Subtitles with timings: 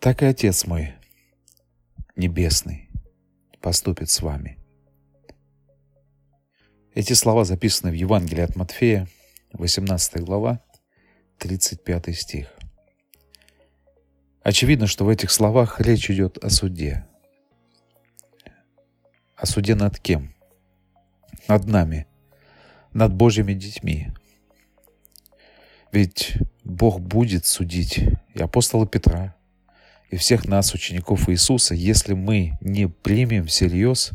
[0.00, 0.94] так и Отец мой
[2.16, 2.88] Небесный
[3.60, 4.58] поступит с вами.
[6.94, 9.06] Эти слова записаны в Евангелии от Матфея,
[9.52, 10.60] 18 глава,
[11.38, 12.48] 35 стих.
[14.42, 17.06] Очевидно, что в этих словах речь идет о суде.
[19.36, 20.34] О суде над кем?
[21.46, 22.06] Над нами,
[22.92, 24.08] над Божьими детьми.
[25.92, 27.98] Ведь Бог будет судить
[28.34, 29.37] и апостола Петра,
[30.10, 34.12] и всех нас, учеников Иисуса, если мы не примем всерьез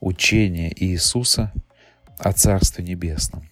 [0.00, 1.52] учение Иисуса
[2.18, 3.48] о Царстве Небесном.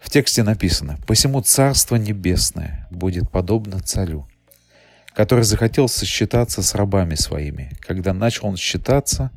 [0.00, 4.26] В тексте написано, «Посему Царство Небесное будет подобно царю,
[5.12, 7.72] который захотел сосчитаться с рабами своими.
[7.80, 9.30] Когда начал он считаться,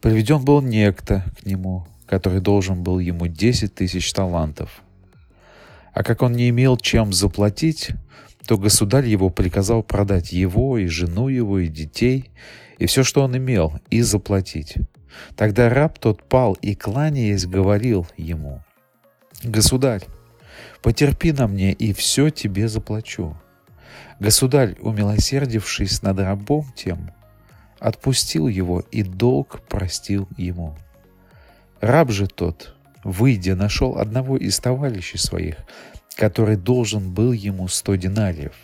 [0.00, 4.82] приведен был некто к нему, который должен был ему десять тысяч талантов.
[5.92, 7.90] А как он не имел чем заплатить,
[8.46, 12.30] то государь его приказал продать его и жену его и детей,
[12.78, 14.74] и все, что он имел, и заплатить.
[15.36, 18.62] Тогда раб тот пал и, кланяясь, говорил ему,
[19.44, 20.04] «Государь,
[20.82, 23.36] потерпи на мне, и все тебе заплачу».
[24.18, 27.10] Государь, умилосердившись над рабом тем,
[27.78, 30.76] отпустил его и долг простил ему.
[31.80, 35.56] Раб же тот, выйдя, нашел одного из товарищей своих,
[36.14, 38.54] который должен был ему сто динариев,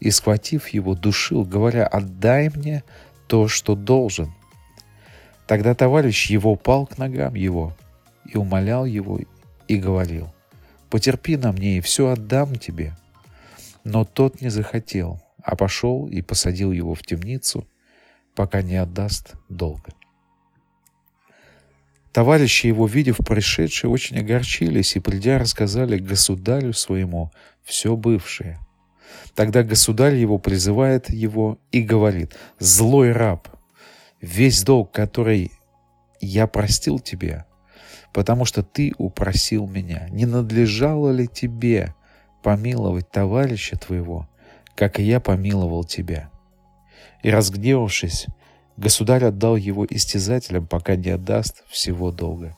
[0.00, 2.84] и, схватив его, душил, говоря, «Отдай мне
[3.26, 4.32] то, что должен».
[5.46, 7.74] Тогда товарищ его пал к ногам его
[8.26, 9.18] и умолял его
[9.66, 10.32] и говорил,
[10.90, 12.96] «Потерпи на мне, и все отдам тебе».
[13.84, 17.66] Но тот не захотел, а пошел и посадил его в темницу,
[18.34, 19.92] пока не отдаст долга.
[22.18, 27.30] Товарищи его, видев пришедшие, очень огорчились и, придя, рассказали государю своему
[27.62, 28.58] все бывшее.
[29.36, 33.46] Тогда государь его призывает его и говорит, «Злой раб,
[34.20, 35.52] весь долг, который
[36.20, 37.44] я простил тебе,
[38.12, 41.94] потому что ты упросил меня, не надлежало ли тебе
[42.42, 44.28] помиловать товарища твоего,
[44.74, 46.32] как и я помиловал тебя?»
[47.22, 48.26] И, разгневавшись,
[48.78, 52.56] Государь отдал его истязателям, пока не отдаст всего долга.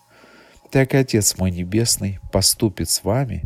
[0.70, 3.44] Так и Отец мой Небесный поступит с вами,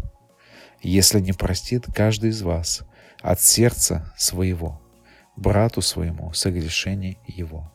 [0.83, 2.83] если не простит каждый из вас
[3.23, 4.83] от сердца своего,
[5.37, 7.73] брату своему согрешение его.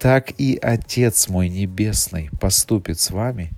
[0.00, 3.52] Так и Отец мой Небесный поступит с вами,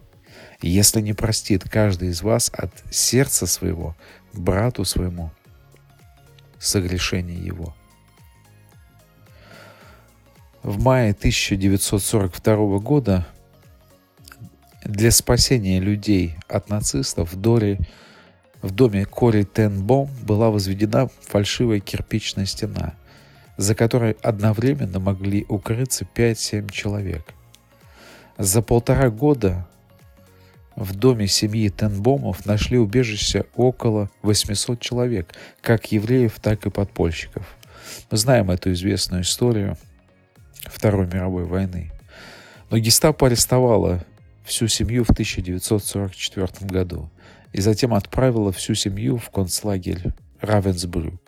[0.60, 3.96] если не простит каждый из вас от сердца своего,
[4.34, 5.30] брату своему
[6.58, 7.74] согрешение его.
[10.64, 13.26] В мае 1942 года
[14.82, 17.80] для спасения людей от нацистов в, Доре,
[18.62, 22.94] в доме Кори Тенбом была возведена фальшивая кирпичная стена,
[23.58, 27.34] за которой одновременно могли укрыться 5-7 человек.
[28.38, 29.68] За полтора года
[30.76, 37.54] в доме семьи Тенбомов нашли убежище около 800 человек, как евреев, так и подпольщиков.
[38.10, 39.76] Мы знаем эту известную историю–
[40.66, 41.92] Второй мировой войны.
[42.70, 44.04] Но гестапо арестовало
[44.44, 47.10] всю семью в 1944 году
[47.52, 51.20] и затем отправило всю семью в концлагерь Равенсбрюк.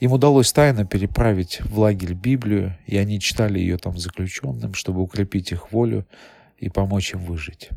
[0.00, 5.50] Им удалось тайно переправить в лагерь Библию, и они читали ее там заключенным, чтобы укрепить
[5.50, 6.06] их волю
[6.56, 7.70] и помочь им выжить.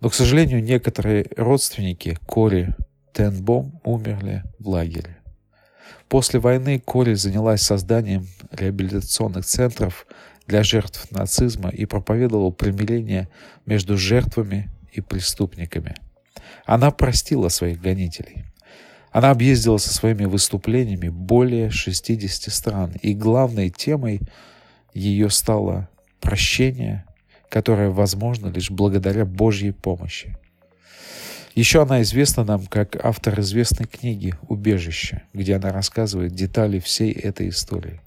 [0.00, 2.74] Но, к сожалению, некоторые родственники Кори
[3.12, 5.17] Тенбом умерли в лагере.
[6.08, 10.06] После войны Кори занялась созданием реабилитационных центров
[10.46, 13.28] для жертв нацизма и проповедовала примирение
[13.66, 15.94] между жертвами и преступниками.
[16.64, 18.44] Она простила своих гонителей.
[19.10, 24.20] Она объездила со своими выступлениями более 60 стран, и главной темой
[24.94, 25.88] ее стало
[26.20, 27.04] прощение,
[27.48, 30.36] которое возможно лишь благодаря Божьей помощи.
[31.58, 37.48] Еще она известна нам как автор известной книги «Убежище», где она рассказывает детали всей этой
[37.48, 38.00] истории.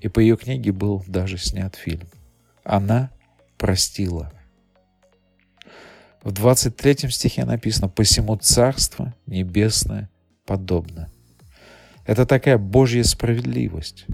[0.00, 2.08] И по ее книге был даже снят фильм.
[2.64, 3.12] Она
[3.58, 4.32] простила.
[6.24, 10.10] В 23 стихе написано «Посему царство небесное
[10.44, 11.12] подобно».
[12.06, 14.06] Это такая Божья справедливость.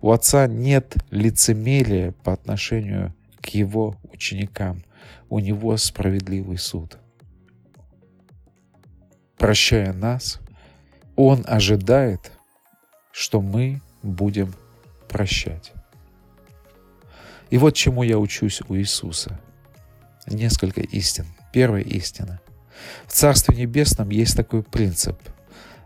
[0.00, 4.82] У Отца нет лицемерия по отношению к Его ученикам.
[5.28, 6.98] У Него справедливый суд–
[9.38, 10.40] прощая нас,
[11.16, 12.32] Он ожидает,
[13.12, 14.54] что мы будем
[15.08, 15.72] прощать.
[17.50, 19.40] И вот чему я учусь у Иисуса.
[20.26, 21.26] Несколько истин.
[21.52, 22.40] Первая истина.
[23.06, 25.16] В Царстве Небесном есть такой принцип.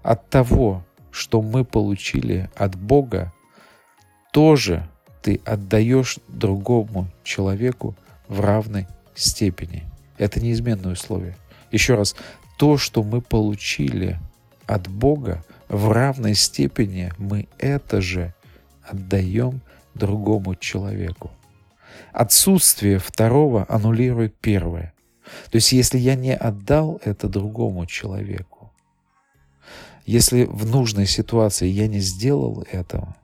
[0.02, 3.32] От того, что мы получили от Бога,
[4.32, 4.88] тоже
[5.22, 7.94] ты отдаешь другому человеку
[8.28, 9.84] в равной степени.
[10.16, 11.36] Это неизменное условие.
[11.70, 12.14] Еще раз,
[12.58, 14.18] то, что мы получили
[14.66, 18.34] от Бога, в равной степени мы это же
[18.82, 19.60] отдаем
[19.94, 21.30] другому человеку.
[22.12, 24.92] Отсутствие второго аннулирует первое.
[25.50, 28.72] То есть если я не отдал это другому человеку,
[30.04, 33.14] если в нужной ситуации я не сделал этого,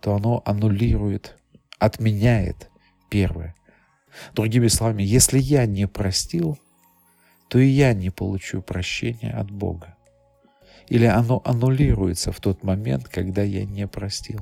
[0.00, 1.36] то оно аннулирует,
[1.78, 2.70] отменяет
[3.08, 3.54] первое.
[4.34, 6.58] Другими словами, если я не простил,
[7.48, 9.96] то и я не получу прощения от Бога.
[10.88, 14.40] Или оно аннулируется в тот момент, когда я не простил.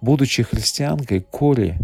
[0.00, 1.78] Будучи христианкой, Кори,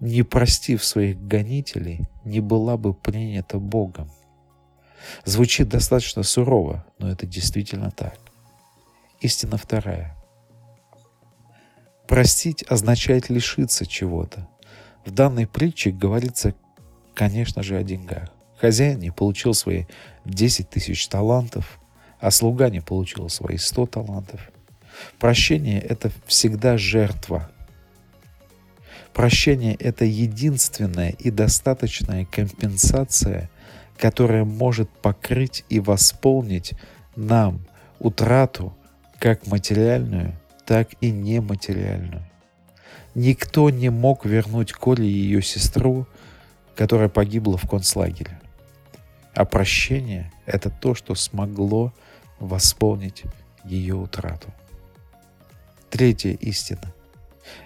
[0.00, 4.10] не простив своих гонителей, не была бы принята Богом.
[5.24, 8.18] Звучит достаточно сурово, но это действительно так.
[9.20, 10.16] Истина вторая.
[12.06, 14.48] Простить означает лишиться чего-то.
[15.04, 16.54] В данной притче говорится,
[17.14, 18.30] конечно же, о деньгах.
[18.60, 19.84] Хозяин не получил свои
[20.24, 21.78] 10 тысяч талантов,
[22.20, 24.50] а слуга не получил свои 100 талантов.
[25.18, 27.50] Прощение– это всегда жертва.
[29.12, 33.50] Прощение– это единственная и достаточная компенсация,
[33.96, 36.74] которая может покрыть и восполнить
[37.16, 37.60] нам
[37.98, 38.76] утрату
[39.18, 40.34] как материальную,
[40.66, 42.24] так и нематериальную.
[43.14, 46.06] Никто не мог вернуть Коле ее сестру,
[46.74, 48.40] которая погибла в концлагере.
[49.34, 51.92] А прощение– это то, что смогло
[52.38, 53.24] восполнить
[53.64, 54.52] ее утрату.
[55.90, 56.92] Третья истина.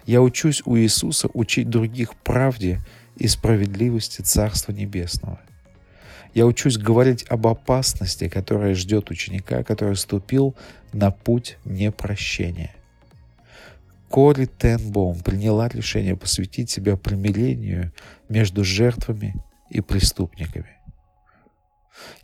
[0.07, 2.81] Я учусь у Иисуса учить других правде
[3.17, 5.41] и справедливости Царства Небесного.
[6.35, 10.55] Я учусь говорить об опасности, которая ждет ученика, который ступил
[10.93, 12.75] на путь непрощения.
[14.09, 17.93] Кори Тенбоум приняла решение посвятить себя примирению
[18.29, 19.35] между жертвами
[19.69, 20.78] и преступниками.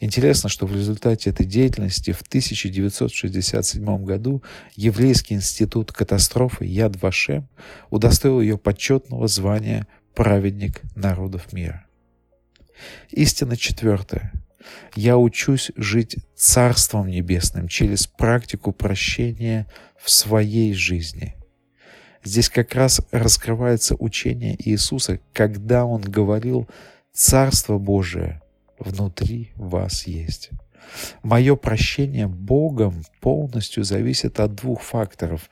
[0.01, 4.43] Интересно, что в результате этой деятельности в 1967 году
[4.77, 7.49] Еврейский институт катастрофы Яд Вашем
[7.91, 11.87] удостоил ее почетного звания «Праведник народов мира».
[13.11, 14.33] Истина четвертая.
[14.95, 19.67] Я учусь жить Царством Небесным через практику прощения
[20.01, 21.37] в своей жизни.
[22.25, 26.67] Здесь как раз раскрывается учение Иисуса, когда Он говорил
[27.13, 28.41] «Царство Божие
[28.85, 30.51] внутри вас есть.
[31.23, 35.51] Мое прощение Богом полностью зависит от двух факторов.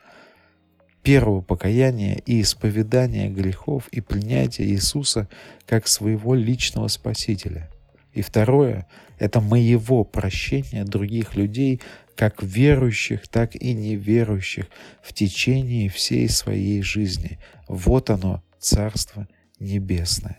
[1.02, 5.28] Первого покаяния и исповедания грехов и принятия Иисуса
[5.66, 7.70] как своего личного Спасителя.
[8.12, 8.86] И второе–
[9.18, 11.80] это моего прощения других людей,
[12.14, 14.66] как верующих, так и неверующих
[15.02, 17.38] в течение всей своей жизни.
[17.68, 19.26] Вот оно, Царство
[19.58, 20.38] Небесное.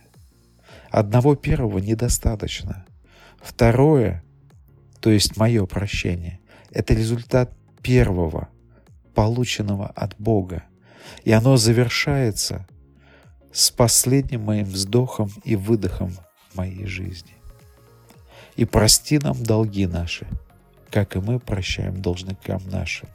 [0.94, 2.86] Одного первого недостаточно.
[3.42, 4.24] Второе,
[5.00, 7.51] то есть мое прощение, это результат
[7.81, 8.50] первого,
[9.16, 10.66] полученного от Бога.
[11.24, 12.68] И оно завершается
[13.51, 16.12] с последним моим вздохом и выдохом
[16.54, 17.38] моей жизни.
[18.56, 20.28] И прости нам долги наши,
[20.92, 23.10] как и мы прощаем должникам нашим.